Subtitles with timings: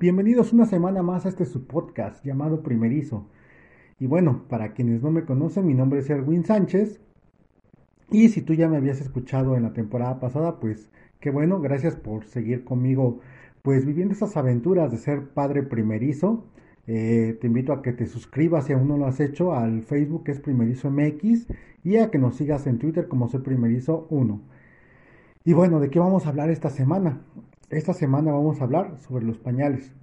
[0.00, 3.26] Bienvenidos una semana más a este su podcast llamado Primerizo.
[3.98, 7.02] Y bueno, para quienes no me conocen, mi nombre es Erwin Sánchez.
[8.10, 10.88] Y si tú ya me habías escuchado en la temporada pasada, pues
[11.20, 13.20] qué bueno, gracias por seguir conmigo,
[13.60, 16.46] pues viviendo esas aventuras de ser padre primerizo.
[16.86, 20.24] Eh, te invito a que te suscribas si aún no lo has hecho al Facebook
[20.24, 21.46] que es Primerizo MX
[21.84, 24.40] y a que nos sigas en Twitter como soy Primerizo 1.
[25.44, 27.20] Y bueno, ¿de qué vamos a hablar esta semana?
[27.70, 29.94] Esta semana vamos a hablar sobre los pañales.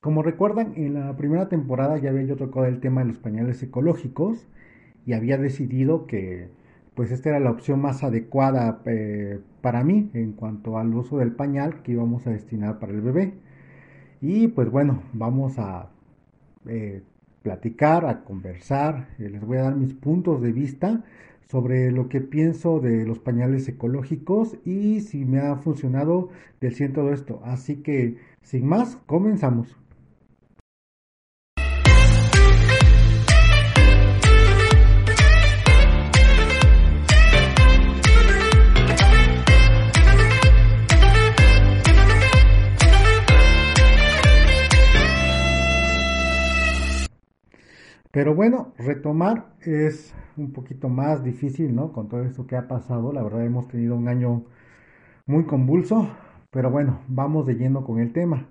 [0.00, 3.60] Como recuerdan, en la primera temporada ya había yo tocado el tema de los pañales
[3.64, 4.46] ecológicos
[5.04, 6.50] y había decidido que
[6.94, 11.32] pues esta era la opción más adecuada eh, para mí en cuanto al uso del
[11.32, 13.34] pañal que íbamos a destinar para el bebé.
[14.20, 15.90] Y pues bueno, vamos a
[16.66, 17.02] eh,
[17.42, 21.02] platicar, a conversar, eh, les voy a dar mis puntos de vista
[21.50, 26.30] sobre lo que pienso de los pañales ecológicos y si me ha funcionado
[26.60, 27.40] del 100 todo esto.
[27.44, 29.76] Así que, sin más, comenzamos.
[48.22, 51.92] Pero bueno, retomar es un poquito más difícil, ¿no?
[51.92, 54.44] Con todo esto que ha pasado, la verdad hemos tenido un año
[55.26, 56.08] muy convulso,
[56.52, 58.46] pero bueno, vamos de lleno con el tema.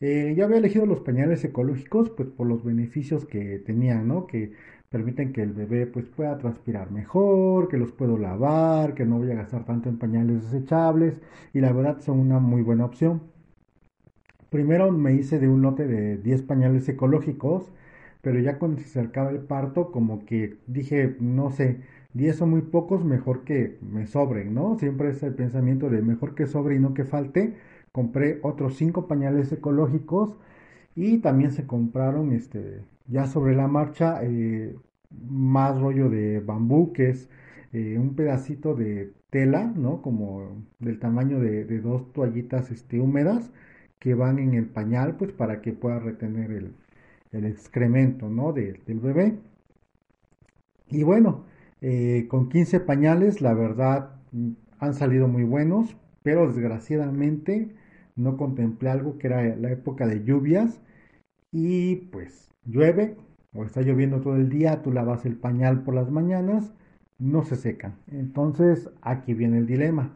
[0.00, 4.26] Eh, había elegido los pañales ecológicos, pues por los beneficios que tenían, ¿no?
[4.26, 4.52] Que
[4.90, 9.30] permiten que el bebé pues pueda transpirar mejor, que los puedo lavar, que no voy
[9.30, 11.14] a gastar tanto en pañales desechables
[11.54, 13.22] y la verdad son una muy buena opción.
[14.50, 17.72] Primero me hice de un lote de 10 pañales ecológicos
[18.26, 21.82] pero ya cuando se acercaba el parto, como que dije, no sé,
[22.14, 24.76] 10 son muy pocos, mejor que me sobren, ¿no?
[24.80, 27.54] Siempre es el pensamiento de mejor que sobre y no que falte.
[27.92, 30.36] Compré otros 5 pañales ecológicos
[30.96, 34.74] y también se compraron, este, ya sobre la marcha, eh,
[35.28, 37.30] más rollo de bambú, que es
[37.72, 40.02] eh, un pedacito de tela, ¿no?
[40.02, 43.52] Como del tamaño de, dos toallitas este, húmedas
[44.00, 46.74] que van en el pañal, pues para que pueda retener el,
[47.36, 48.52] el excremento ¿no?
[48.52, 49.38] del bebé.
[50.88, 51.44] Y bueno,
[51.80, 57.74] eh, con 15 pañales, la verdad, mm, han salido muy buenos, pero desgraciadamente
[58.16, 60.80] no contemplé algo que era la época de lluvias
[61.52, 63.16] y pues llueve
[63.54, 66.74] o está lloviendo todo el día, tú lavas el pañal por las mañanas,
[67.18, 67.96] no se secan.
[68.10, 70.14] Entonces aquí viene el dilema.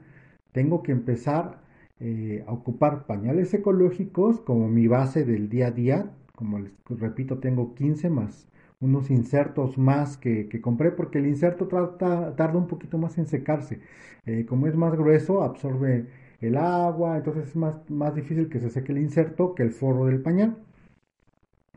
[0.53, 1.61] Tengo que empezar
[2.01, 7.39] eh, a ocupar pañales ecológicos como mi base del día a día como les repito,
[7.39, 12.99] tengo 15 más unos insertos más que, compré porque el inserto trata, tarda un poquito
[12.99, 13.81] más en secarse.
[14.27, 16.07] Eh, como es más grueso, absorbe
[16.41, 20.07] el agua, entonces es más, más difícil que se seque el inserto que el forro
[20.07, 20.57] del pañal.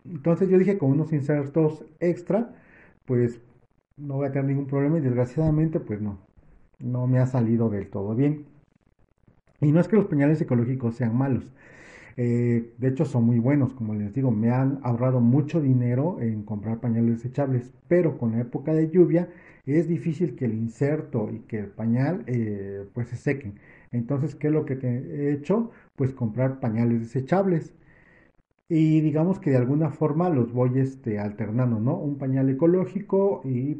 [0.06, 2.54] Entonces yo dije con unos insertos extra,
[3.06, 3.42] pues
[3.98, 6.20] no voy a tener ningún problema y desgraciadamente pues no,
[6.80, 8.46] no me ha salido del todo bien.
[9.62, 11.54] Y no es que los pañales ecológicos sean malos,
[12.18, 16.44] eh, de hecho, son muy buenos, como les digo, me han ahorrado mucho dinero en
[16.44, 19.30] comprar pañales desechables, pero con la época de lluvia
[19.66, 23.60] es difícil que el inserto y que el pañal eh, pues se sequen.
[23.92, 25.72] Entonces, ¿qué es lo que he hecho?
[25.96, 27.74] Pues comprar pañales desechables.
[28.70, 31.96] y digamos que de alguna forma los voy este, alternando, ¿no?
[31.98, 33.76] Un pañal ecológico y,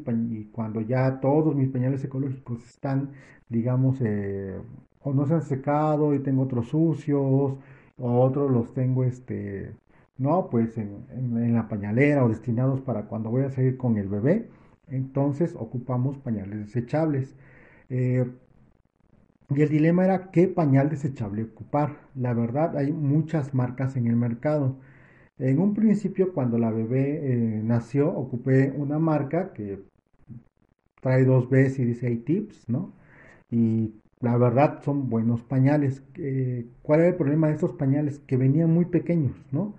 [0.52, 3.10] cuando ya todos mis pañales ecológicos están,
[3.48, 4.58] digamos, eh,
[5.02, 7.54] o no se han secado y tengo otros sucios,
[7.98, 9.74] otros los tengo, este,
[10.18, 14.48] no, pues en, la pañalera o destinados para cuando voy a salir con el bebé,
[14.88, 17.36] entonces ocupamos pañales desechables.
[17.90, 18.24] Eh,
[19.50, 21.98] y el dilema era qué pañal desechable ocupar.
[22.14, 24.78] La verdad, hay muchas marcas en el mercado.
[25.38, 29.82] En un principio, cuando la bebé eh, nació, ocupé una marca que
[31.00, 32.92] trae dos Bs y dice tips, ¿no?
[33.50, 33.94] Y
[34.24, 36.02] la verdad son buenos pañales.
[36.16, 38.20] Eh, ¿Cuál era el problema de estos pañales?
[38.20, 39.76] Que venían muy pequeños, ¿no?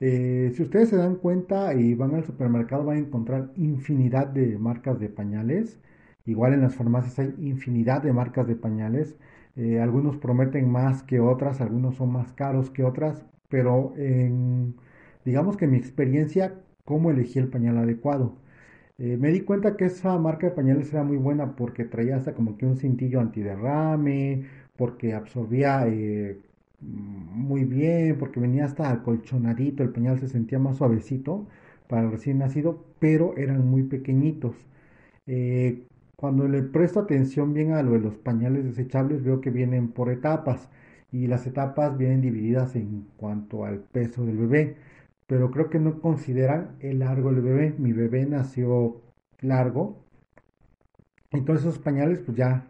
[0.00, 4.58] Eh, si ustedes se dan cuenta y van al supermercado van a encontrar infinidad de
[4.58, 5.78] marcas de pañales.
[6.26, 9.16] Igual en las farmacias hay infinidad de marcas de pañales.
[9.56, 14.76] Eh, algunos prometen más que otras, algunos son más caros que otras, pero en,
[15.24, 16.54] digamos que en mi experiencia,
[16.84, 18.36] ¿cómo elegí el pañal adecuado?
[18.98, 22.34] Eh, me di cuenta que esa marca de pañales era muy buena porque traía hasta
[22.34, 24.46] como que un cintillo antiderrame,
[24.76, 26.40] porque absorbía eh,
[26.80, 31.48] muy bien, porque venía hasta acolchonadito, el pañal se sentía más suavecito
[31.88, 34.54] para el recién nacido, pero eran muy pequeñitos.
[36.16, 40.10] Cuando le presto atención bien a lo de los pañales desechables, veo que vienen por
[40.10, 40.68] etapas
[41.12, 44.76] y las etapas vienen divididas en cuanto al peso del bebé,
[45.26, 47.74] pero creo que no consideran el largo del bebé.
[47.78, 49.02] Mi bebé nació
[49.40, 50.04] largo,
[51.30, 52.66] entonces esos pañales pues ya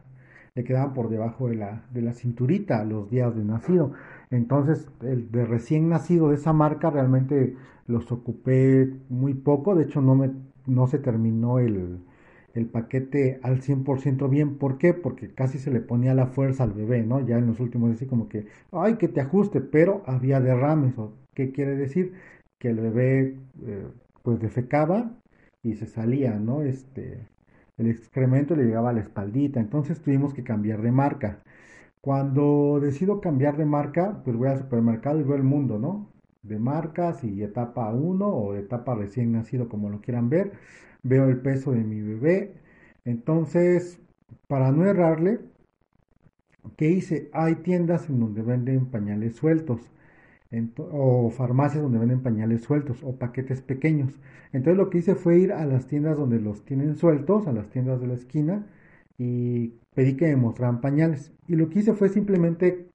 [0.55, 3.93] le quedaban por debajo de la, de la cinturita los días de nacido.
[4.31, 7.57] Entonces, el de recién nacido de esa marca realmente
[7.87, 9.75] los ocupé muy poco.
[9.75, 10.31] De hecho, no, me,
[10.67, 11.99] no se terminó el,
[12.55, 14.57] el paquete al 100% bien.
[14.59, 14.95] ¿Por qué?
[14.95, 17.21] Porque casi se le ponía la fuerza al bebé, ¿no?
[17.27, 20.95] Ya en los últimos así como que, ay, que te ajuste, pero había derrames.
[21.35, 22.15] ¿Qué quiere decir?
[22.59, 23.37] Que el bebé
[23.67, 23.87] eh,
[24.23, 25.11] pues defecaba
[25.63, 26.63] y se salía, ¿no?
[26.63, 27.29] Este,
[27.79, 29.61] el excremento le llegaba a la espaldita.
[29.61, 31.43] Entonces tuvimos que cambiar de marca.
[32.01, 36.11] Cuando decido cambiar de marca, pues voy al supermercado y veo el mundo, ¿no?
[36.43, 40.53] De marcas y etapa 1 o etapa recién nacido, como lo quieran ver
[41.05, 42.55] veo el peso de mi bebé.
[43.05, 44.01] Entonces,
[44.49, 45.41] para no errarle,
[46.77, 47.31] ¿qué hice?
[47.33, 49.81] Hay tiendas en donde venden pañales sueltos
[50.79, 54.19] o farmacias donde venden pañales sueltos o paquetes pequeños.
[54.53, 57.69] Entonces lo que hice fue ir a las tiendas donde los tienen sueltos, a las
[57.71, 58.67] tiendas de la esquina,
[59.19, 61.33] y pedí que me mostraran pañales.
[61.49, 62.89] Y lo que hice fue simplemente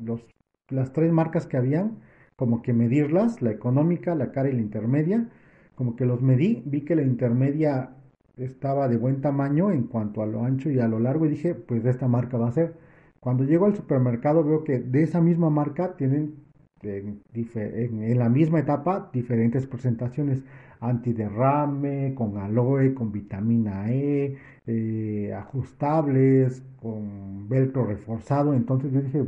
[0.00, 0.24] los,
[0.68, 1.98] las tres marcas que habían,
[2.36, 5.28] como que medirlas, la económica, la cara y la intermedia,
[5.74, 7.90] como que los medí, vi que la intermedia
[8.36, 11.54] estaba de buen tamaño en cuanto a lo ancho y a lo largo y dije,
[11.54, 12.74] pues de esta marca va a ser.
[13.20, 16.34] Cuando llego al supermercado veo que de esa misma marca tienen
[16.82, 20.42] en, la misma etapa diferentes presentaciones
[20.80, 24.36] antiderrame, con aloe, con vitamina E,
[24.66, 28.54] eh, ajustables, con velcro reforzado.
[28.54, 29.24] Entonces yo dije,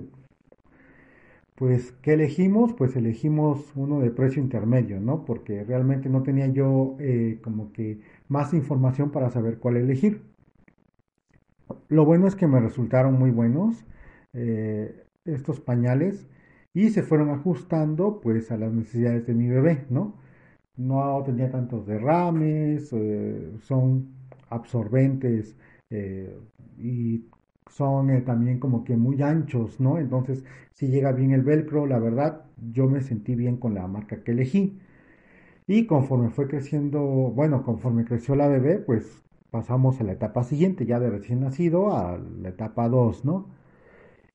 [1.55, 2.73] pues, ¿qué elegimos?
[2.75, 5.25] Pues elegimos uno de precio intermedio, ¿no?
[5.25, 10.23] Porque realmente no tenía yo eh, como que más información para saber cuál elegir.
[11.89, 13.85] Lo bueno es que me resultaron muy buenos
[14.33, 16.27] eh, estos pañales
[16.75, 20.17] y se fueron ajustando pues a las necesidades de mi bebé, ¿no?
[20.77, 24.09] No tenía tantos derrames, eh, son
[24.51, 25.57] absorbentes
[26.79, 27.25] y
[27.71, 29.99] son eh, también como que muy anchos, ¿no?
[29.99, 34.23] Entonces, si llega bien el velcro, la verdad, yo me sentí bien con la marca
[34.23, 34.79] que elegí.
[35.67, 40.87] Y conforme fue creciendo, bueno, conforme creció la bebé, pues pasamos a la etapa siguiente,
[40.87, 43.49] ya de recién nacido, a la etapa 2, ¿no?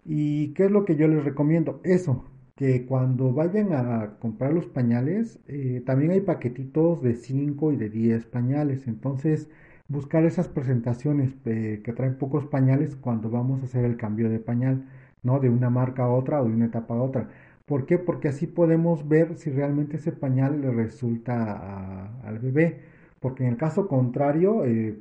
[0.05, 1.81] ¿Y qué es lo que yo les recomiendo?
[1.83, 2.23] Eso,
[2.59, 7.89] que cuando vayan a comprar los pañales, eh, también hay paquetitos de 5 y de
[7.89, 8.85] 10 pañales.
[8.87, 9.49] Entonces,
[9.87, 14.39] buscar esas presentaciones eh, que traen pocos pañales cuando vamos a hacer el cambio de
[14.39, 14.83] pañal,
[15.23, 15.39] ¿no?
[15.39, 17.29] De una marca a otra o de una etapa a otra.
[17.65, 17.97] ¿Por qué?
[17.97, 22.81] Porque así podemos ver si realmente ese pañal le resulta al bebé.
[23.21, 24.99] Porque en el caso contrario, eh,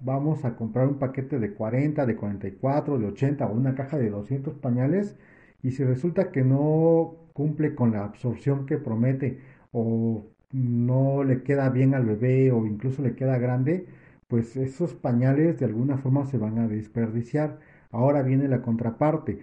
[0.00, 4.10] vamos a comprar un paquete de 40, de 44, de 80 o una caja de
[4.10, 5.16] 200 pañales
[5.62, 9.40] y si resulta que no cumple con la absorción que promete
[9.72, 13.86] o no le queda bien al bebé o incluso le queda grande,
[14.28, 17.58] pues esos pañales de alguna forma se van a desperdiciar.
[17.90, 19.40] Ahora viene la contraparte.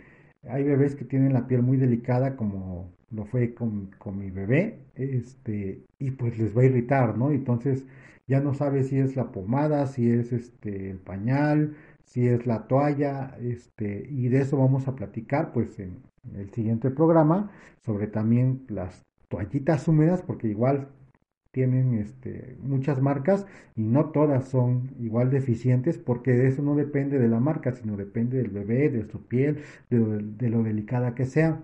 [0.48, 5.84] Hay bebés que tienen la piel muy delicada como lo fue con, mi bebé, este,
[6.00, 7.32] y pues les va a irritar, ¿no?
[7.32, 7.86] Entonces
[8.28, 12.68] ya no sabe si es la pomada, si es este el pañal, si es la
[12.68, 16.04] toalla, este, y de eso vamos a platicar pues en
[16.36, 20.90] el siguiente programa sobre también las toallitas húmedas, porque igual
[21.56, 23.46] tienen este, muchas marcas
[23.78, 28.38] y no todas son igual deficientes porque eso no depende de la marca, sino depende
[28.38, 31.62] del bebé, de su piel, de lo, delicada que sea.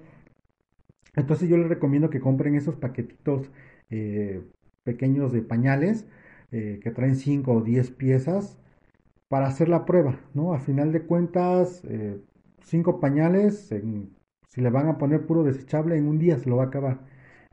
[1.16, 3.52] Entonces yo les recomiendo que compren esos paquetitos
[3.90, 4.42] eh,
[4.84, 6.08] pequeños de pañales
[6.52, 8.58] eh, que traen 5 o 10 piezas
[9.32, 10.54] para hacer la prueba, ¿no?
[10.54, 11.88] A final de cuentas,
[12.64, 13.74] 5 eh, pañales,
[14.50, 17.00] si le van a poner puro desechable, en un día se lo va a acabar.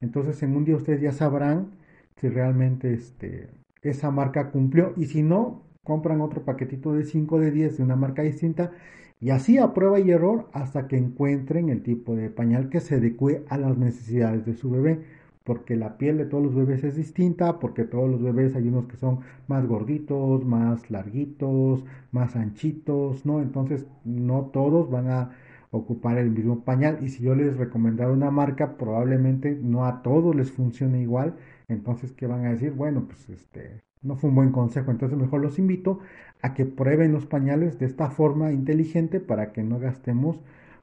[0.00, 1.70] Entonces en un día ustedes ya sabrán
[2.16, 7.52] si realmente este, esa marca cumplió y si no, compran otro paquetito de 5 de
[7.52, 8.72] 10 de una marca distinta
[9.20, 12.96] y así a prueba y error hasta que encuentren el tipo de pañal que se
[12.96, 15.04] adecue a las necesidades de su bebé
[15.48, 18.86] porque la piel de todos los bebés es distinta, porque todos los bebés hay unos
[18.86, 23.40] que son más gorditos, más larguitos, más anchitos, ¿no?
[23.40, 25.30] Entonces no todos van a
[25.70, 30.34] ocupar el mismo pañal y si yo les recomendara una marca probablemente no a todos
[30.34, 31.34] les funcione igual
[31.68, 32.72] entonces, ¿qué van a decir?
[32.72, 34.90] Bueno, pues este, no fue un buen consejo.
[34.90, 36.00] Entonces, mejor los invito
[36.42, 40.40] a que prueben los pañales de esta forma inteligente para que no gastemos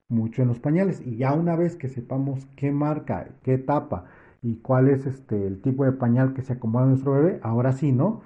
[0.09, 1.01] mucho en los pañales.
[1.05, 4.05] Y ya una vez que sepamos qué marca, qué tapa
[4.45, 7.73] y cuál es este, el tipo de pañal que se acomoda a nuestro bebé, ahora
[7.73, 8.21] sí, ¿no?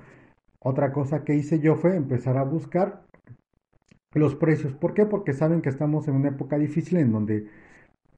[0.59, 3.03] Otra cosa que hice yo fue empezar a buscar
[4.13, 4.73] los precios.
[4.73, 5.05] ¿Por qué?
[5.05, 7.47] Porque saben que estamos en una época difícil en donde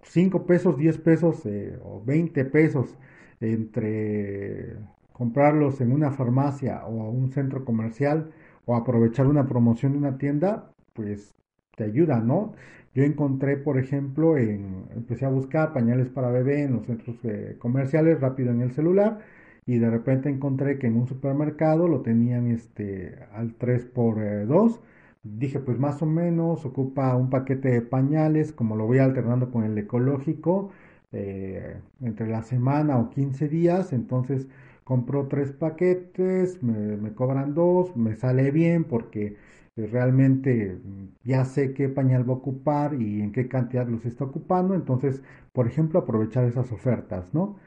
[0.03, 2.97] 5 pesos, 10 pesos eh, o 20 pesos
[3.41, 4.77] entre
[5.13, 8.31] comprarlos en una farmacia o un centro comercial
[8.65, 11.35] o aprovechar una promoción de una tienda, pues
[11.75, 12.53] te ayuda, ¿no?
[12.93, 17.55] Yo encontré, por ejemplo, en, empecé a buscar pañales para bebé en los centros eh,
[17.59, 19.19] comerciales rápido en el celular
[19.65, 24.17] y de repente encontré que en un supermercado lo tenían este al 3 por
[24.47, 24.79] 2 eh,
[25.23, 29.63] dije pues más o menos ocupa un paquete de pañales como lo voy alternando con
[29.63, 30.71] el ecológico
[31.13, 34.47] eh, entre la semana o 15 días, entonces
[34.85, 39.35] compro tres paquetes, me, cobran dos, me sale bien porque
[39.75, 40.79] realmente
[41.23, 45.23] ya sé qué pañal va a ocupar y en qué cantidad los está ocupando, entonces,
[45.53, 47.57] por ejemplo, aprovechar esas ofertas, ¿no?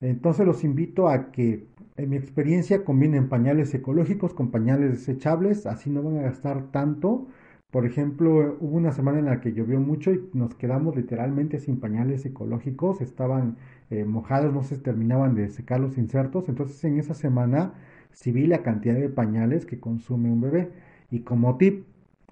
[0.00, 5.90] Entonces los invito a que en mi experiencia combinen pañales ecológicos con pañales desechables, así
[5.90, 7.28] no van a gastar tanto
[7.70, 11.78] por ejemplo, hubo una semana en la que llovió mucho y nos quedamos literalmente sin
[11.80, 13.58] pañales ecológicos, estaban
[13.90, 17.74] eh, mojados, no se terminaban de secar los insertos, entonces en esa semana
[18.12, 20.70] sí vi la cantidad de pañales que consume un bebé.
[21.10, 21.86] Y como tip,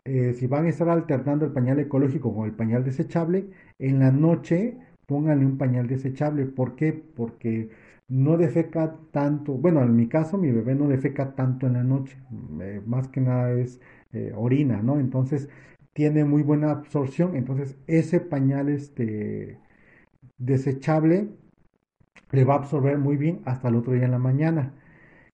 [0.05, 4.11] eh, si van a estar alternando el pañal ecológico con el pañal desechable, en la
[4.11, 6.47] noche pónganle un pañal desechable.
[6.47, 6.93] ¿Por qué?
[6.93, 7.71] Porque
[8.09, 12.17] no defeca tanto, bueno, en mi caso mi bebé no defeca tanto en la noche,
[12.61, 13.81] eh, más que nada es
[14.13, 14.99] eh, orina, ¿no?
[15.01, 15.49] Entonces
[15.93, 19.59] tiene muy buena absorción, entonces ese pañal este,
[20.39, 21.29] desechable
[22.33, 24.75] le va a absorber muy bien hasta el otro día en la mañana.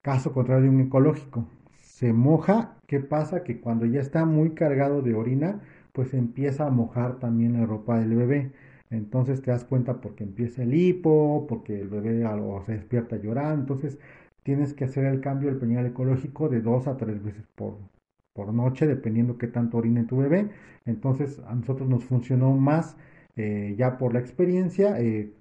[0.02, 1.46] Caso contrario de un ecológico,
[1.80, 3.44] se moja, ¿qué pasa?
[3.44, 5.60] Que cuando ya está muy cargado de orina,
[5.92, 8.50] pues empieza a mojar también la ropa del bebé.
[8.90, 12.26] Entonces te das cuenta porque empieza el hipo, porque el bebé
[12.66, 13.60] se despierta llorando.
[13.60, 14.00] Entonces
[14.42, 17.78] tienes que hacer el cambio del pañal ecológico de dos a tres veces por,
[18.32, 20.50] por noche, dependiendo qué tanto orine tu bebé.
[20.84, 22.96] Entonces a nosotros nos funcionó más
[23.36, 25.32] eh, ya por la experiencia eh,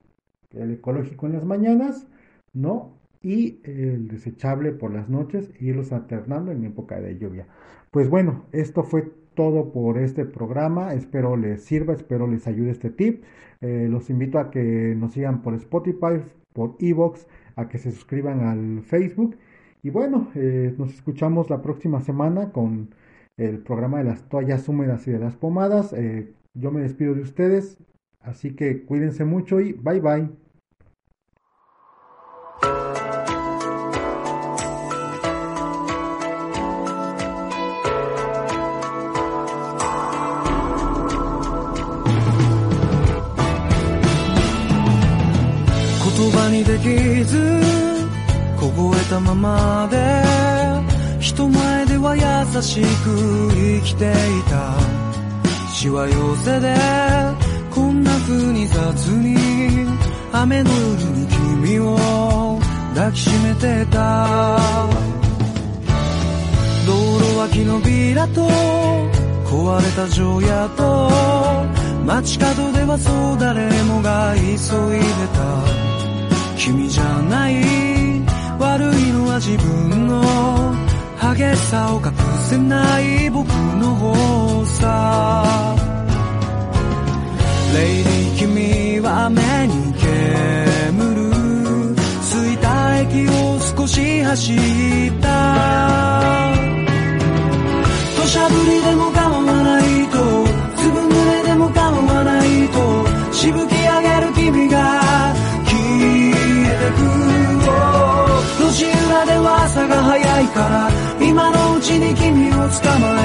[0.51, 2.06] el ecológico en las mañanas,
[2.53, 2.99] ¿no?
[3.22, 7.48] Y el desechable por las noches, irlos alternando en época de lluvia.
[7.92, 10.94] Pues bueno, esto fue todo por este programa.
[10.94, 13.24] Espero les sirva, espero les ayude este tip.
[13.62, 16.22] Eh, los invito a que nos sigan por Spotify,
[16.54, 19.36] por Evox, a que se suscriban al Facebook
[19.82, 22.94] y bueno, eh, nos escuchamos la próxima semana con
[23.38, 25.94] el programa de las toallas húmedas y de las pomadas.
[25.94, 27.78] Eh, yo me despido de ustedes,
[28.20, 30.49] así que cuídense mucho y bye bye.
[46.20, 47.62] 言葉にできず
[48.60, 50.22] 凍えたままで
[51.22, 52.86] 人前では優しく
[53.54, 54.16] 生きてい
[54.50, 54.76] た。
[55.74, 56.76] しわ寄せで
[57.72, 59.38] こんな風に雑に
[60.34, 61.28] 雨の夜に
[61.64, 62.60] 君を
[62.94, 64.58] 抱きしめてた。
[66.86, 68.46] 道路脇のビラと
[69.46, 71.10] 壊れた城屋と
[72.06, 75.99] 街角ではそう誰もが急いでた。
[76.60, 77.56] 君じゃない
[78.60, 80.22] 悪いのは自分の
[81.22, 82.12] 激しさを隠
[82.50, 85.75] せない僕の方さ。
[87.74, 91.32] レイディ君は雨に煙る
[92.28, 94.58] 着いた駅を少し走っ
[95.22, 96.51] た。
[98.18, 100.18] 土砂降りでも構わないと
[100.75, 103.78] ずぶ濡れでも構わないとしぶき
[110.50, 110.89] から
[111.22, 112.60] 今のうちに君を捕
[113.00, 113.15] ま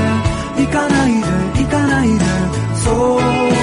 [0.56, 1.20] え行かない
[1.54, 2.24] で行かないで
[2.74, 3.53] そう。